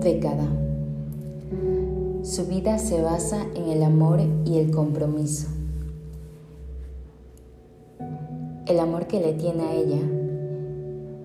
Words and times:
Década. 0.00 0.46
Su 2.22 2.46
vida 2.46 2.78
se 2.78 3.02
basa 3.02 3.42
en 3.56 3.68
el 3.68 3.82
amor 3.82 4.20
y 4.44 4.58
el 4.58 4.70
compromiso. 4.70 5.48
El 8.66 8.78
amor 8.78 9.08
que 9.08 9.18
le 9.20 9.32
tiene 9.32 9.64
a 9.64 9.74
ella 9.74 10.00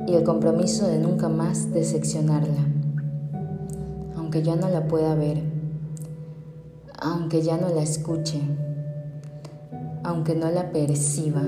y 0.08 0.16
el 0.16 0.24
compromiso 0.24 0.88
de 0.88 0.98
nunca 0.98 1.30
más 1.30 1.72
decepcionarla. 1.72 2.66
Aunque 4.18 4.42
ya 4.42 4.56
no 4.56 4.68
la 4.70 4.88
pueda 4.88 5.14
ver, 5.14 5.44
aunque 7.00 7.44
ya 7.44 7.58
no 7.58 7.70
la 7.70 7.84
escuche, 7.84 8.42
aunque 10.04 10.36
no 10.36 10.50
la 10.50 10.72
perciba, 10.72 11.44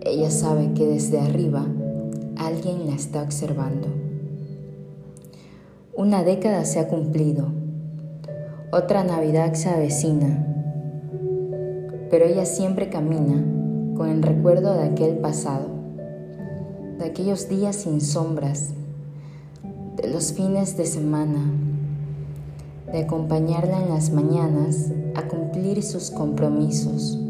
ella 0.00 0.30
sabe 0.30 0.72
que 0.74 0.86
desde 0.86 1.20
arriba 1.20 1.64
alguien 2.36 2.86
la 2.86 2.94
está 2.94 3.22
observando. 3.22 4.03
Una 5.96 6.24
década 6.24 6.64
se 6.64 6.80
ha 6.80 6.88
cumplido, 6.88 7.52
otra 8.72 9.04
Navidad 9.04 9.54
se 9.54 9.68
avecina, 9.68 10.44
pero 12.10 12.24
ella 12.24 12.46
siempre 12.46 12.88
camina 12.90 13.40
con 13.96 14.08
el 14.08 14.20
recuerdo 14.24 14.74
de 14.74 14.88
aquel 14.88 15.18
pasado, 15.18 15.68
de 16.98 17.04
aquellos 17.04 17.48
días 17.48 17.76
sin 17.76 18.00
sombras, 18.00 18.70
de 19.94 20.08
los 20.10 20.32
fines 20.32 20.76
de 20.76 20.86
semana, 20.86 21.52
de 22.90 23.04
acompañarla 23.04 23.80
en 23.80 23.90
las 23.90 24.10
mañanas 24.10 24.90
a 25.14 25.28
cumplir 25.28 25.80
sus 25.84 26.10
compromisos. 26.10 27.20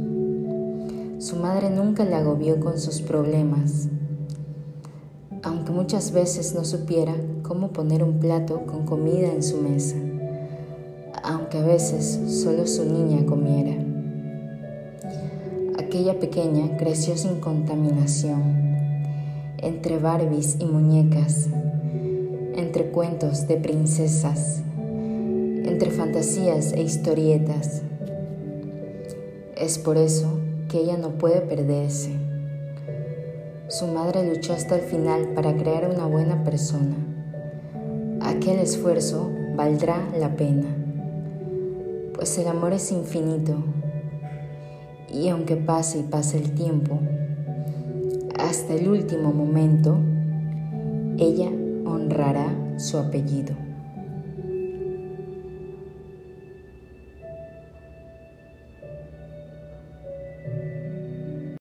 Su 1.18 1.36
madre 1.36 1.68
nunca 1.68 2.06
la 2.06 2.20
agobió 2.20 2.60
con 2.60 2.78
sus 2.78 3.02
problemas, 3.02 3.88
aunque 5.44 5.72
muchas 5.72 6.12
veces 6.12 6.54
no 6.54 6.64
supiera 6.64 7.14
cómo 7.42 7.68
poner 7.68 8.02
un 8.02 8.18
plato 8.18 8.62
con 8.64 8.86
comida 8.86 9.30
en 9.30 9.42
su 9.42 9.58
mesa, 9.58 9.96
aunque 11.22 11.58
a 11.58 11.62
veces 11.62 12.18
solo 12.42 12.66
su 12.66 12.86
niña 12.86 13.26
comiera. 13.26 13.76
Aquella 15.78 16.18
pequeña 16.18 16.78
creció 16.78 17.16
sin 17.18 17.40
contaminación, 17.40 18.42
entre 19.58 19.98
Barbies 19.98 20.56
y 20.60 20.64
muñecas, 20.64 21.48
entre 22.56 22.86
cuentos 22.86 23.46
de 23.46 23.56
princesas, 23.56 24.62
entre 24.78 25.90
fantasías 25.90 26.72
e 26.72 26.82
historietas. 26.82 27.82
Es 29.56 29.78
por 29.78 29.98
eso 29.98 30.38
que 30.70 30.80
ella 30.80 30.96
no 30.96 31.10
puede 31.10 31.42
perderse 31.42 32.23
su 33.68 33.86
madre 33.86 34.28
luchó 34.28 34.52
hasta 34.52 34.76
el 34.76 34.82
final 34.82 35.28
para 35.34 35.56
crear 35.56 35.88
una 35.88 36.06
buena 36.06 36.44
persona. 36.44 36.96
Aquel 38.20 38.58
esfuerzo 38.58 39.30
valdrá 39.56 39.98
la 40.18 40.36
pena, 40.36 40.68
pues 42.14 42.36
el 42.38 42.48
amor 42.48 42.72
es 42.72 42.92
infinito 42.92 43.56
y 45.12 45.28
aunque 45.28 45.56
pase 45.56 46.00
y 46.00 46.02
pase 46.02 46.38
el 46.38 46.52
tiempo, 46.52 46.98
hasta 48.38 48.74
el 48.74 48.88
último 48.88 49.32
momento, 49.32 49.96
ella 51.18 51.50
honrará 51.86 52.48
su 52.76 52.98
apellido. 52.98 53.54